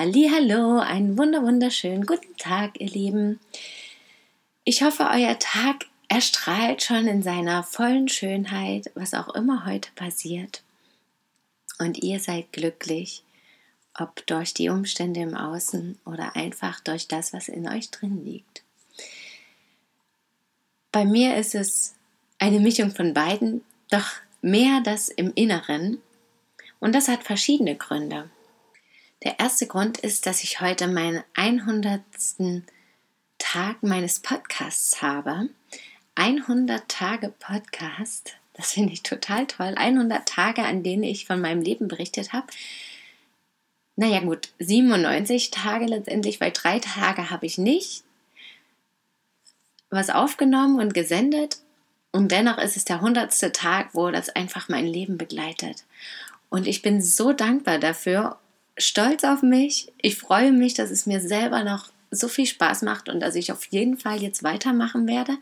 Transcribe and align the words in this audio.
Hallo, 0.00 0.78
einen 0.78 1.18
wunder 1.18 1.42
wunderschönen 1.42 2.06
guten 2.06 2.36
Tag, 2.36 2.80
ihr 2.80 2.86
Lieben. 2.86 3.40
Ich 4.62 4.84
hoffe, 4.84 5.08
euer 5.10 5.36
Tag 5.40 5.86
erstrahlt 6.08 6.84
schon 6.84 7.08
in 7.08 7.24
seiner 7.24 7.64
vollen 7.64 8.06
Schönheit, 8.06 8.92
was 8.94 9.12
auch 9.12 9.34
immer 9.34 9.66
heute 9.66 9.90
passiert. 9.96 10.62
Und 11.80 11.98
ihr 11.98 12.20
seid 12.20 12.52
glücklich, 12.52 13.24
ob 13.92 14.24
durch 14.28 14.54
die 14.54 14.68
Umstände 14.68 15.18
im 15.18 15.34
Außen 15.34 15.98
oder 16.04 16.36
einfach 16.36 16.78
durch 16.78 17.08
das, 17.08 17.32
was 17.32 17.48
in 17.48 17.68
euch 17.68 17.90
drin 17.90 18.24
liegt. 18.24 18.62
Bei 20.92 21.04
mir 21.04 21.36
ist 21.36 21.56
es 21.56 21.96
eine 22.38 22.60
Mischung 22.60 22.92
von 22.92 23.14
beiden, 23.14 23.62
doch 23.90 24.06
mehr 24.42 24.80
das 24.80 25.08
im 25.08 25.32
Inneren. 25.34 26.00
Und 26.78 26.94
das 26.94 27.08
hat 27.08 27.24
verschiedene 27.24 27.74
Gründe. 27.74 28.30
Der 29.24 29.40
erste 29.40 29.66
Grund 29.66 29.98
ist, 29.98 30.26
dass 30.26 30.44
ich 30.44 30.60
heute 30.60 30.86
meinen 30.86 31.24
100. 31.34 32.00
Tag 33.38 33.82
meines 33.82 34.20
Podcasts 34.20 35.02
habe. 35.02 35.48
100 36.14 36.88
Tage 36.88 37.32
Podcast, 37.38 38.36
das 38.54 38.72
finde 38.72 38.92
ich 38.92 39.02
total 39.02 39.46
toll. 39.46 39.74
100 39.76 40.28
Tage, 40.28 40.62
an 40.62 40.82
denen 40.82 41.02
ich 41.02 41.26
von 41.26 41.40
meinem 41.40 41.62
Leben 41.62 41.88
berichtet 41.88 42.32
habe. 42.32 42.46
Naja 43.96 44.20
gut, 44.20 44.50
97 44.60 45.50
Tage 45.50 45.86
letztendlich, 45.86 46.40
weil 46.40 46.52
drei 46.52 46.78
Tage 46.78 47.30
habe 47.30 47.46
ich 47.46 47.58
nicht 47.58 48.04
was 49.90 50.10
aufgenommen 50.10 50.78
und 50.78 50.94
gesendet. 50.94 51.58
Und 52.12 52.30
dennoch 52.30 52.58
ist 52.58 52.76
es 52.76 52.84
der 52.84 52.96
100. 52.96 53.52
Tag, 53.52 53.94
wo 53.94 54.10
das 54.10 54.28
einfach 54.28 54.68
mein 54.68 54.86
Leben 54.86 55.18
begleitet. 55.18 55.84
Und 56.50 56.66
ich 56.66 56.82
bin 56.82 57.02
so 57.02 57.32
dankbar 57.32 57.78
dafür 57.78 58.38
stolz 58.78 59.24
auf 59.24 59.42
mich. 59.42 59.92
Ich 60.00 60.16
freue 60.16 60.52
mich, 60.52 60.74
dass 60.74 60.90
es 60.90 61.06
mir 61.06 61.20
selber 61.20 61.64
noch 61.64 61.90
so 62.10 62.28
viel 62.28 62.46
Spaß 62.46 62.82
macht 62.82 63.08
und 63.08 63.20
dass 63.20 63.34
ich 63.34 63.52
auf 63.52 63.66
jeden 63.66 63.98
Fall 63.98 64.22
jetzt 64.22 64.42
weitermachen 64.42 65.06
werde. 65.06 65.36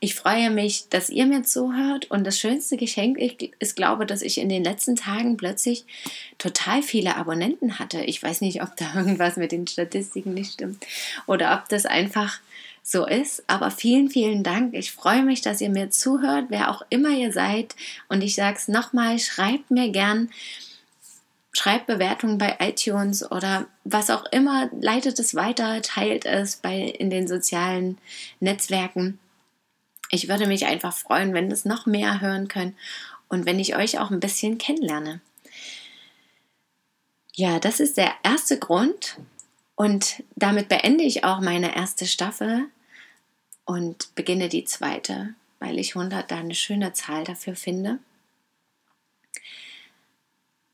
Ich 0.00 0.14
freue 0.14 0.50
mich, 0.50 0.88
dass 0.90 1.08
ihr 1.08 1.24
mir 1.24 1.44
zuhört 1.44 2.10
und 2.10 2.24
das 2.24 2.38
schönste 2.38 2.76
Geschenk 2.76 3.18
ist, 3.58 3.74
glaube, 3.74 4.04
dass 4.04 4.20
ich 4.20 4.36
in 4.36 4.50
den 4.50 4.62
letzten 4.62 4.96
Tagen 4.96 5.38
plötzlich 5.38 5.86
total 6.36 6.82
viele 6.82 7.16
Abonnenten 7.16 7.78
hatte. 7.78 8.02
Ich 8.02 8.22
weiß 8.22 8.42
nicht, 8.42 8.62
ob 8.62 8.76
da 8.76 8.94
irgendwas 8.96 9.36
mit 9.36 9.52
den 9.52 9.66
Statistiken 9.66 10.34
nicht 10.34 10.52
stimmt 10.52 10.84
oder 11.26 11.58
ob 11.58 11.68
das 11.70 11.86
einfach 11.86 12.40
so 12.82 13.06
ist. 13.06 13.44
Aber 13.46 13.70
vielen, 13.70 14.10
vielen 14.10 14.42
Dank. 14.42 14.74
Ich 14.74 14.92
freue 14.92 15.22
mich, 15.22 15.40
dass 15.40 15.62
ihr 15.62 15.70
mir 15.70 15.88
zuhört, 15.88 16.46
wer 16.50 16.70
auch 16.70 16.82
immer 16.90 17.10
ihr 17.10 17.32
seid. 17.32 17.74
Und 18.10 18.22
ich 18.22 18.34
sage 18.34 18.58
es 18.58 18.68
nochmal, 18.68 19.18
schreibt 19.18 19.70
mir 19.70 19.88
gern 19.88 20.28
schreibt 21.54 21.86
Bewertungen 21.86 22.36
bei 22.36 22.56
iTunes 22.60 23.30
oder 23.30 23.66
was 23.84 24.10
auch 24.10 24.24
immer, 24.32 24.68
leitet 24.80 25.18
es 25.18 25.34
weiter, 25.34 25.80
teilt 25.80 26.26
es 26.26 26.56
bei, 26.56 26.80
in 26.80 27.08
den 27.10 27.28
sozialen 27.28 27.98
Netzwerken. 28.40 29.18
Ich 30.10 30.28
würde 30.28 30.46
mich 30.46 30.66
einfach 30.66 30.92
freuen, 30.92 31.32
wenn 31.32 31.50
es 31.50 31.64
noch 31.64 31.86
mehr 31.86 32.20
hören 32.20 32.48
können 32.48 32.76
und 33.28 33.46
wenn 33.46 33.60
ich 33.60 33.76
euch 33.76 33.98
auch 33.98 34.10
ein 34.10 34.20
bisschen 34.20 34.58
kennenlerne. 34.58 35.20
Ja, 37.34 37.58
das 37.58 37.80
ist 37.80 37.96
der 37.96 38.12
erste 38.22 38.58
Grund 38.58 39.16
und 39.76 40.22
damit 40.36 40.68
beende 40.68 41.04
ich 41.04 41.24
auch 41.24 41.40
meine 41.40 41.74
erste 41.74 42.06
Staffel 42.06 42.66
und 43.64 44.14
beginne 44.14 44.48
die 44.48 44.64
zweite, 44.64 45.34
weil 45.58 45.78
ich 45.78 45.96
100 45.96 46.30
da 46.30 46.36
eine 46.36 46.54
schöne 46.54 46.92
Zahl 46.92 47.24
dafür 47.24 47.54
finde. 47.54 47.98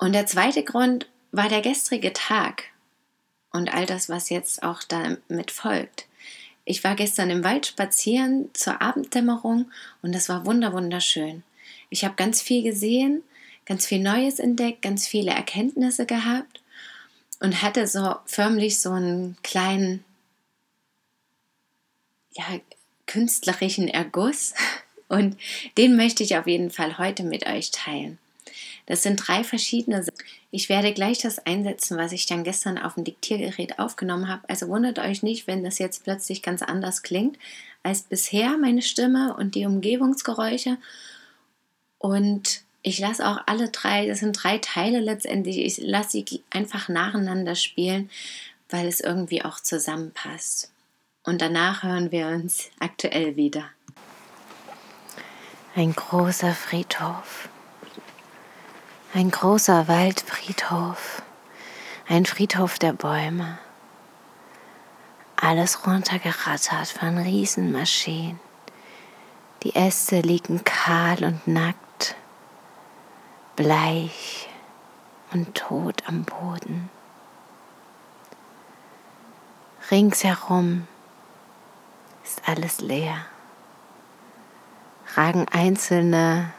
Und 0.00 0.14
der 0.14 0.24
zweite 0.24 0.64
Grund 0.64 1.06
war 1.30 1.50
der 1.50 1.60
gestrige 1.60 2.14
Tag 2.14 2.64
und 3.52 3.72
all 3.72 3.84
das, 3.84 4.08
was 4.08 4.30
jetzt 4.30 4.62
auch 4.62 4.82
damit 4.82 5.50
folgt. 5.50 6.06
Ich 6.64 6.82
war 6.82 6.94
gestern 6.94 7.28
im 7.28 7.44
Wald 7.44 7.66
spazieren 7.66 8.48
zur 8.54 8.80
Abenddämmerung 8.80 9.70
und 10.00 10.14
das 10.14 10.30
war 10.30 10.46
wunderschön. 10.46 11.42
Ich 11.90 12.04
habe 12.04 12.14
ganz 12.14 12.40
viel 12.40 12.62
gesehen, 12.62 13.22
ganz 13.66 13.84
viel 13.84 14.00
Neues 14.00 14.38
entdeckt, 14.38 14.80
ganz 14.80 15.06
viele 15.06 15.32
Erkenntnisse 15.32 16.06
gehabt 16.06 16.62
und 17.40 17.60
hatte 17.60 17.86
so 17.86 18.16
förmlich 18.24 18.80
so 18.80 18.92
einen 18.92 19.36
kleinen, 19.42 20.02
ja, 22.32 22.46
künstlerischen 23.06 23.88
Erguss 23.88 24.54
und 25.08 25.36
den 25.76 25.96
möchte 25.96 26.22
ich 26.22 26.38
auf 26.38 26.46
jeden 26.46 26.70
Fall 26.70 26.96
heute 26.96 27.22
mit 27.22 27.46
euch 27.46 27.70
teilen. 27.70 28.18
Das 28.90 29.04
sind 29.04 29.18
drei 29.24 29.44
verschiedene. 29.44 30.04
Ich 30.50 30.68
werde 30.68 30.92
gleich 30.92 31.18
das 31.18 31.38
einsetzen, 31.46 31.96
was 31.96 32.10
ich 32.10 32.26
dann 32.26 32.42
gestern 32.42 32.76
auf 32.76 32.94
dem 32.94 33.04
Diktiergerät 33.04 33.78
aufgenommen 33.78 34.26
habe. 34.26 34.42
Also 34.48 34.66
wundert 34.66 34.98
euch 34.98 35.22
nicht, 35.22 35.46
wenn 35.46 35.62
das 35.62 35.78
jetzt 35.78 36.02
plötzlich 36.02 36.42
ganz 36.42 36.60
anders 36.60 37.04
klingt 37.04 37.38
als 37.84 38.02
bisher 38.02 38.58
meine 38.58 38.82
Stimme 38.82 39.36
und 39.36 39.54
die 39.54 39.64
Umgebungsgeräusche. 39.64 40.76
Und 41.98 42.62
ich 42.82 42.98
lasse 42.98 43.24
auch 43.28 43.38
alle 43.46 43.68
drei, 43.68 44.08
das 44.08 44.18
sind 44.18 44.32
drei 44.32 44.58
Teile 44.58 44.98
letztendlich, 44.98 45.58
ich 45.58 45.78
lasse 45.78 46.10
sie 46.10 46.42
einfach 46.50 46.88
nacheinander 46.88 47.54
spielen, 47.54 48.10
weil 48.70 48.88
es 48.88 48.98
irgendwie 48.98 49.44
auch 49.44 49.60
zusammenpasst. 49.60 50.72
Und 51.22 51.40
danach 51.40 51.84
hören 51.84 52.10
wir 52.10 52.26
uns 52.26 52.70
aktuell 52.80 53.36
wieder. 53.36 53.66
Ein 55.76 55.94
großer 55.94 56.54
Friedhof 56.54 57.48
ein 59.12 59.30
großer 59.30 59.88
Waldfriedhof, 59.88 61.22
ein 62.08 62.26
Friedhof 62.26 62.78
der 62.78 62.92
Bäume. 62.92 63.58
Alles 65.34 65.84
runtergerattert 65.86 66.88
von 66.88 67.18
Riesenmaschinen. 67.18 68.38
Die 69.64 69.74
Äste 69.74 70.20
liegen 70.20 70.62
kahl 70.62 71.24
und 71.24 71.46
nackt, 71.48 72.14
bleich 73.56 74.48
und 75.32 75.56
tot 75.56 76.04
am 76.06 76.24
Boden. 76.24 76.88
Ringsherum 79.90 80.86
ist 82.22 82.42
alles 82.46 82.80
leer, 82.80 83.16
ragen 85.16 85.46
einzelne 85.50 86.52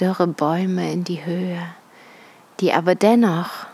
dürre 0.00 0.26
Bäume 0.26 0.92
in 0.92 1.04
die 1.04 1.24
Höhe, 1.24 1.62
die 2.60 2.72
aber 2.72 2.94
dennoch 2.94 3.66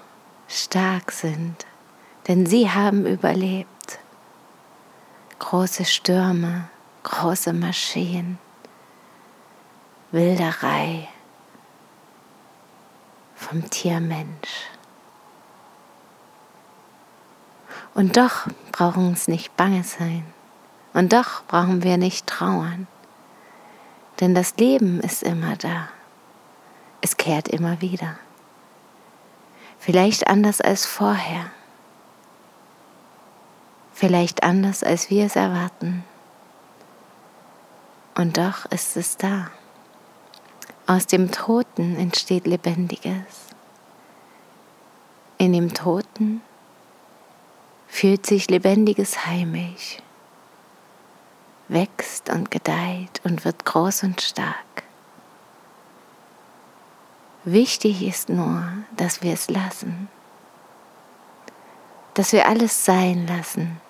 stark 0.49 1.13
sind, 1.13 1.67
denn 2.27 2.47
sie 2.47 2.71
haben 2.71 3.07
überlebt. 3.07 3.99
Große 5.39 5.85
Stürme, 5.85 6.69
große 7.03 7.53
Maschinen, 7.53 8.39
Wilderei 10.11 11.09
vom 13.37 13.69
Tiermensch. 13.71 14.69
Und 17.95 18.17
doch 18.17 18.47
brauchen 18.73 19.09
uns 19.09 19.29
nicht 19.29 19.57
bange 19.57 19.85
sein. 19.85 20.25
Und 20.93 21.13
doch 21.13 21.43
brauchen 21.45 21.83
wir 21.83 21.97
nicht 21.97 22.27
trauern. 22.27 22.87
Denn 24.21 24.35
das 24.35 24.57
Leben 24.57 25.01
ist 25.01 25.23
immer 25.23 25.57
da. 25.57 25.89
Es 27.01 27.17
kehrt 27.17 27.49
immer 27.49 27.81
wieder. 27.81 28.19
Vielleicht 29.79 30.27
anders 30.27 30.61
als 30.61 30.85
vorher. 30.87 31.51
Vielleicht 33.93 34.43
anders, 34.43 34.83
als 34.83 35.11
wir 35.11 35.27
es 35.27 35.37
erwarten. 35.37 36.05
Und 38.17 38.37
doch 38.37 38.67
ist 38.67 38.97
es 38.97 39.17
da. 39.17 39.51
Aus 40.87 41.07
dem 41.07 41.31
Toten 41.31 41.97
entsteht 41.97 42.47
Lebendiges. 42.47 43.47
In 45.37 45.53
dem 45.53 45.73
Toten 45.75 46.41
fühlt 47.87 48.27
sich 48.27 48.51
Lebendiges 48.51 49.27
heimisch, 49.27 49.99
wächst 51.69 52.29
und 52.31 52.51
gedeiht 52.51 53.21
und 53.25 53.45
wird 53.45 53.65
groß 53.65 54.03
und 54.03 54.21
stark. 54.21 54.68
Wichtig 57.51 58.03
ist 58.03 58.29
nur, 58.29 58.63
dass 58.97 59.23
wir 59.23 59.33
es 59.33 59.49
lassen. 59.49 60.09
dass 62.19 62.33
wir 62.33 62.49
alles 62.49 62.85
sein 62.85 63.29
lassen. 63.29 63.81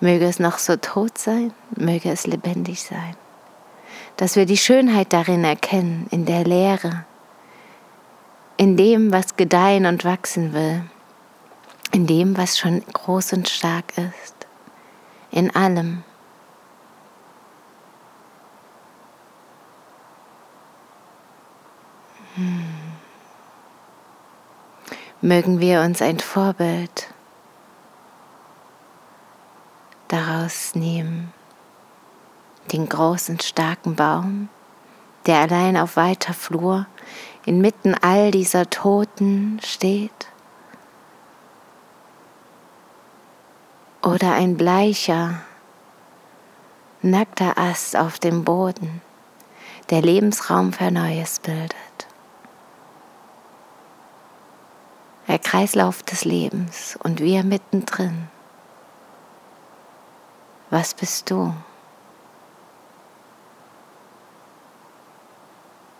Möge 0.00 0.24
es 0.24 0.38
noch 0.38 0.56
so 0.56 0.76
tot 0.76 1.18
sein, 1.18 1.52
möge 1.76 2.10
es 2.10 2.26
lebendig 2.26 2.82
sein. 2.82 3.14
Dass 4.16 4.34
wir 4.34 4.46
die 4.46 4.56
Schönheit 4.56 5.12
darin 5.12 5.44
erkennen, 5.44 6.06
in 6.10 6.24
der 6.24 6.42
Leere, 6.44 7.04
in 8.56 8.78
dem, 8.78 9.12
was 9.12 9.36
gedeihen 9.36 9.84
und 9.84 10.06
wachsen 10.06 10.54
will, 10.54 10.82
in 11.92 12.06
dem, 12.06 12.38
was 12.38 12.58
schon 12.58 12.82
groß 12.94 13.34
und 13.34 13.50
stark 13.50 13.92
ist, 13.98 14.46
in 15.30 15.54
allem. 15.54 16.02
Mögen 25.22 25.60
wir 25.60 25.82
uns 25.82 26.00
ein 26.00 26.18
Vorbild 26.18 27.08
daraus 30.08 30.74
nehmen, 30.74 31.30
den 32.72 32.88
großen, 32.88 33.38
starken 33.38 33.96
Baum, 33.96 34.48
der 35.26 35.40
allein 35.40 35.76
auf 35.76 35.96
weiter 35.96 36.32
Flur 36.32 36.86
inmitten 37.44 37.94
all 38.00 38.30
dieser 38.30 38.70
Toten 38.70 39.60
steht 39.62 40.28
oder 44.02 44.32
ein 44.32 44.56
bleicher, 44.56 45.42
nackter 47.02 47.58
Ast 47.58 47.94
auf 47.94 48.18
dem 48.18 48.44
Boden, 48.44 49.02
der 49.90 50.00
Lebensraum 50.00 50.72
für 50.72 50.90
Neues 50.90 51.40
bildet. 51.40 51.89
Der 55.30 55.38
Kreislauf 55.38 56.02
des 56.02 56.24
Lebens 56.24 56.98
und 57.04 57.20
wir 57.20 57.44
mittendrin. 57.44 58.26
Was 60.70 60.92
bist 60.92 61.30
du? 61.30 61.54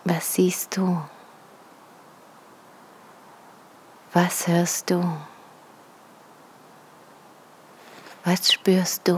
Was 0.03 0.33
siehst 0.33 0.75
du? 0.75 1.01
Was 4.11 4.49
hörst 4.49 4.89
du? 4.89 5.01
Was 8.25 8.51
spürst 8.51 9.07
du? 9.07 9.17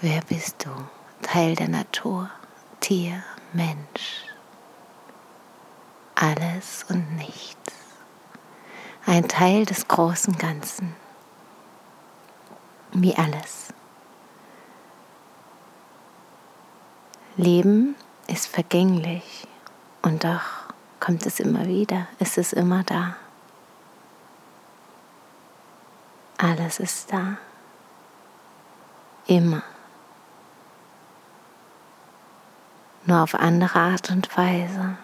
Wer 0.00 0.22
bist 0.22 0.66
du? 0.66 0.70
Teil 1.22 1.54
der 1.54 1.68
Natur, 1.68 2.30
Tier, 2.80 3.22
Mensch. 3.52 4.25
Alles 6.16 6.86
und 6.88 7.16
nichts. 7.16 7.74
Ein 9.04 9.28
Teil 9.28 9.66
des 9.66 9.86
großen 9.86 10.36
Ganzen. 10.38 10.96
Wie 12.92 13.14
alles. 13.14 13.74
Leben 17.36 17.96
ist 18.28 18.46
vergänglich 18.46 19.46
und 20.00 20.24
doch 20.24 20.72
kommt 21.00 21.26
es 21.26 21.38
immer 21.38 21.66
wieder, 21.66 22.06
es 22.18 22.38
ist 22.38 22.54
immer 22.54 22.82
da. 22.82 23.14
Alles 26.38 26.80
ist 26.80 27.12
da. 27.12 27.36
Immer. 29.26 29.62
Nur 33.04 33.22
auf 33.22 33.34
andere 33.34 33.78
Art 33.78 34.10
und 34.10 34.34
Weise. 34.36 34.96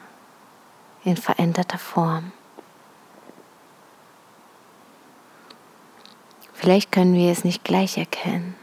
In 1.04 1.16
veränderter 1.16 1.78
Form. 1.78 2.32
Vielleicht 6.52 6.93
können 6.93 7.14
wir 7.14 7.32
es 7.32 7.44
nicht 7.44 7.64
gleich 7.64 7.99
erkennen. 7.99 8.54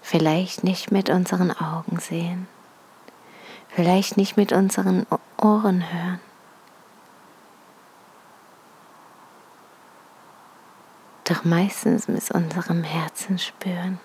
Vielleicht 0.00 0.64
nicht 0.64 0.90
mit 0.90 1.10
unseren 1.10 1.50
Augen 1.50 1.98
sehen. 2.00 2.48
Vielleicht 3.68 4.16
nicht 4.16 4.36
mit 4.36 4.52
unseren 4.52 5.06
Ohren 5.36 5.92
hören. 5.92 6.20
doch 11.32 11.44
meistens 11.44 12.08
mit 12.08 12.30
unserem 12.30 12.84
Herzen 12.84 13.38
spüren. 13.38 13.98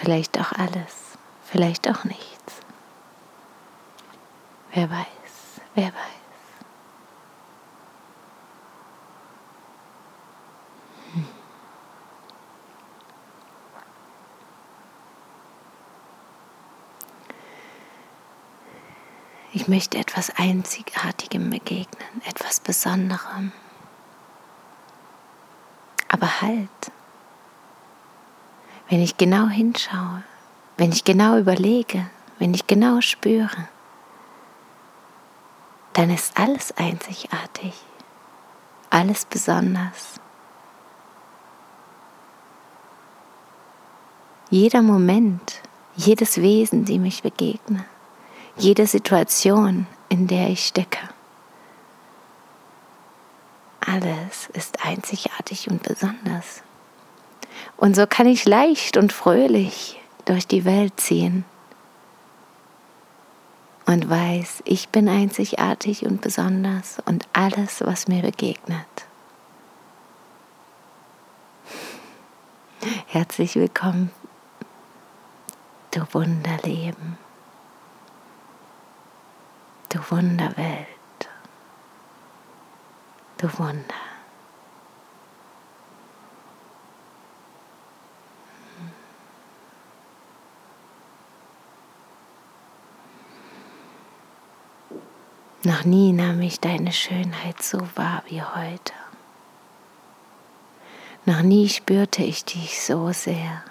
Vielleicht 0.00 0.38
auch 0.38 0.52
alles, 0.52 1.18
vielleicht 1.44 1.88
auch 1.90 2.04
nichts. 2.04 2.54
Wer 4.72 4.88
weiß, 4.88 5.06
wer 5.74 5.86
weiß. 5.86 5.92
Ich 19.52 19.66
möchte 19.66 19.98
etwas 19.98 20.30
Einzigartigem 20.36 21.50
begegnen, 21.50 22.22
etwas 22.24 22.60
Besonderem. 22.60 23.50
Aber 26.08 26.40
halt, 26.40 26.68
wenn 28.88 29.02
ich 29.02 29.16
genau 29.16 29.48
hinschaue, 29.48 30.22
wenn 30.76 30.92
ich 30.92 31.04
genau 31.04 31.38
überlege, 31.38 32.08
wenn 32.38 32.54
ich 32.54 32.66
genau 32.66 33.00
spüre, 33.00 33.68
dann 35.94 36.10
ist 36.10 36.38
alles 36.38 36.76
einzigartig, 36.76 37.74
alles 38.90 39.24
besonders. 39.24 40.20
Jeder 44.50 44.82
Moment, 44.82 45.60
jedes 45.96 46.40
Wesen, 46.40 46.84
die 46.84 46.98
mich 46.98 47.22
begegnet 47.22 47.84
jede 48.58 48.86
Situation, 48.86 49.86
in 50.08 50.26
der 50.26 50.48
ich 50.48 50.66
stecke. 50.66 50.98
Alles 53.80 54.48
ist 54.52 54.84
einzigartig 54.84 55.70
und 55.70 55.82
besonders. 55.82 56.62
Und 57.76 57.96
so 57.96 58.06
kann 58.06 58.26
ich 58.26 58.44
leicht 58.44 58.96
und 58.96 59.12
fröhlich 59.12 60.00
durch 60.24 60.46
die 60.46 60.64
Welt 60.64 61.00
ziehen 61.00 61.44
und 63.86 64.08
weiß, 64.10 64.62
ich 64.64 64.88
bin 64.88 65.08
einzigartig 65.08 66.04
und 66.04 66.20
besonders 66.20 66.98
und 67.06 67.26
alles, 67.32 67.80
was 67.80 68.08
mir 68.08 68.22
begegnet. 68.22 68.86
Herzlich 73.06 73.54
willkommen, 73.56 74.10
du 75.92 76.02
Wunderleben 76.12 77.18
du 79.88 79.98
Wunderwelt, 80.10 80.86
du 83.38 83.58
Wunder. 83.58 84.07
Noch 95.78 95.84
nie 95.84 96.12
nahm 96.12 96.42
ich 96.42 96.58
deine 96.58 96.90
Schönheit 96.90 97.62
so 97.62 97.78
wahr 97.94 98.24
wie 98.26 98.42
heute. 98.42 98.92
Noch 101.24 101.42
nie 101.42 101.68
spürte 101.68 102.24
ich 102.24 102.44
dich 102.44 102.82
so 102.82 103.12
sehr. 103.12 103.62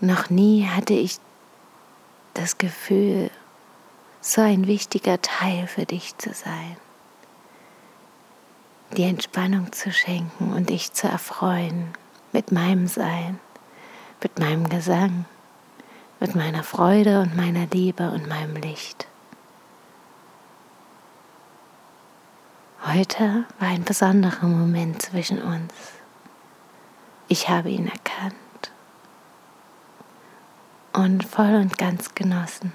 Noch 0.00 0.30
nie 0.30 0.66
hatte 0.66 0.94
ich 0.94 1.18
das 2.34 2.58
Gefühl, 2.58 3.30
so 4.20 4.40
ein 4.40 4.66
wichtiger 4.66 5.22
Teil 5.22 5.68
für 5.68 5.86
dich 5.86 6.18
zu 6.18 6.34
sein, 6.34 6.76
dir 8.96 9.06
Entspannung 9.06 9.70
zu 9.70 9.92
schenken 9.92 10.52
und 10.54 10.70
dich 10.70 10.92
zu 10.92 11.06
erfreuen 11.06 11.92
mit 12.32 12.50
meinem 12.50 12.88
Sein, 12.88 13.38
mit 14.20 14.40
meinem 14.40 14.68
Gesang, 14.68 15.24
mit 16.20 16.34
meiner 16.34 16.64
Freude 16.64 17.20
und 17.20 17.36
meiner 17.36 17.66
Liebe 17.66 18.10
und 18.10 18.28
meinem 18.28 18.56
Licht. 18.56 19.06
Heute 22.84 23.44
war 23.58 23.68
ein 23.68 23.84
besonderer 23.84 24.46
Moment 24.46 25.02
zwischen 25.02 25.42
uns. 25.42 25.72
Ich 27.28 27.48
habe 27.48 27.70
ihn 27.70 27.86
erkannt 27.86 28.34
und 30.92 31.24
voll 31.24 31.54
und 31.54 31.76
ganz 31.76 32.14
genossen. 32.14 32.72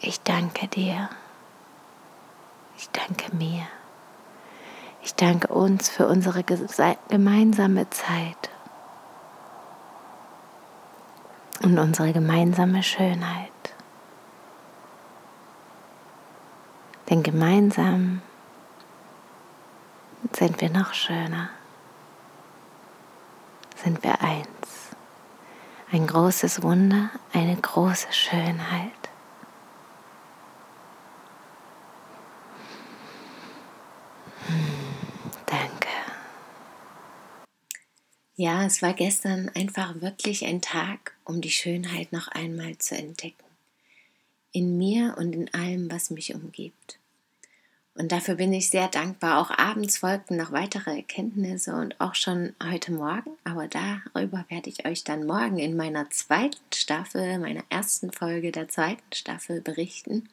Ich 0.00 0.20
danke 0.22 0.68
dir. 0.68 1.10
Ich 2.78 2.88
danke 2.90 3.34
mir. 3.34 3.66
Ich 5.02 5.14
danke 5.14 5.48
uns 5.48 5.88
für 5.88 6.06
unsere 6.06 6.42
gemeinsame 6.42 7.88
Zeit 7.90 8.50
und 11.66 11.80
unsere 11.80 12.12
gemeinsame 12.12 12.80
Schönheit. 12.80 13.50
Denn 17.10 17.24
gemeinsam 17.24 18.22
sind 20.32 20.60
wir 20.60 20.70
noch 20.70 20.94
schöner, 20.94 21.50
sind 23.74 24.02
wir 24.04 24.20
eins. 24.22 24.46
Ein 25.90 26.06
großes 26.06 26.62
Wunder, 26.62 27.10
eine 27.32 27.56
große 27.56 28.12
Schönheit. 28.12 28.92
Ja, 38.38 38.66
es 38.66 38.82
war 38.82 38.92
gestern 38.92 39.48
einfach 39.54 40.02
wirklich 40.02 40.44
ein 40.44 40.60
Tag, 40.60 41.14
um 41.24 41.40
die 41.40 41.50
Schönheit 41.50 42.12
noch 42.12 42.28
einmal 42.28 42.76
zu 42.76 42.94
entdecken. 42.94 43.44
In 44.52 44.76
mir 44.76 45.16
und 45.16 45.34
in 45.34 45.54
allem, 45.54 45.90
was 45.90 46.10
mich 46.10 46.34
umgibt. 46.34 46.98
Und 47.94 48.12
dafür 48.12 48.34
bin 48.34 48.52
ich 48.52 48.68
sehr 48.68 48.88
dankbar. 48.88 49.40
Auch 49.40 49.50
abends 49.50 49.96
folgten 49.96 50.36
noch 50.36 50.52
weitere 50.52 50.96
Erkenntnisse 50.96 51.74
und 51.76 51.98
auch 51.98 52.14
schon 52.14 52.54
heute 52.62 52.92
Morgen. 52.92 53.30
Aber 53.44 53.68
darüber 53.68 54.44
werde 54.50 54.68
ich 54.68 54.84
euch 54.84 55.02
dann 55.02 55.24
morgen 55.24 55.58
in 55.58 55.74
meiner 55.74 56.10
zweiten 56.10 56.58
Staffel, 56.74 57.38
meiner 57.38 57.64
ersten 57.70 58.12
Folge 58.12 58.52
der 58.52 58.68
zweiten 58.68 59.14
Staffel 59.14 59.62
berichten 59.62 60.28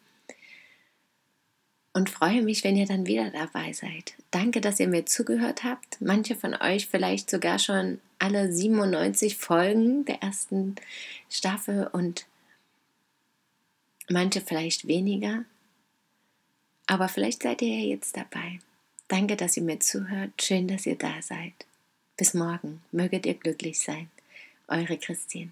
und 1.94 2.10
freue 2.10 2.42
mich, 2.42 2.64
wenn 2.64 2.76
ihr 2.76 2.88
dann 2.88 3.06
wieder 3.06 3.30
dabei 3.30 3.72
seid. 3.72 4.16
Danke, 4.32 4.62
dass 4.62 4.80
ihr 4.80 4.88
mir 4.88 5.06
zugehört 5.06 5.64
habt. 5.64 6.02
Manche 6.02 6.36
von 6.36 6.56
euch 6.56 6.88
vielleicht 6.88 7.30
sogar 7.30 7.60
schon 7.60 8.02
alle 8.20 8.52
97 8.52 9.38
Folgen 9.38 10.06
der 10.06 10.22
ersten 10.22 10.76
Staffel 11.30 11.88
und 11.92 12.26
manche 14.10 14.42
vielleicht 14.42 14.88
weniger. 14.88 15.46
Aber 16.88 17.08
vielleicht 17.08 17.44
seid 17.44 17.62
ihr 17.62 17.78
ja 17.78 17.86
jetzt 17.86 18.18
dabei. 18.18 18.60
Danke, 19.08 19.36
dass 19.36 19.56
ihr 19.56 19.64
mir 19.64 19.80
zuhört. 19.80 20.32
Schön, 20.42 20.68
dass 20.68 20.86
ihr 20.86 20.98
da 20.98 21.22
seid. 21.22 21.54
Bis 22.18 22.34
morgen. 22.34 22.82
Möget 22.92 23.26
ihr 23.26 23.36
glücklich 23.36 23.80
sein. 23.80 24.10
Eure 24.68 24.98
Christine. 24.98 25.52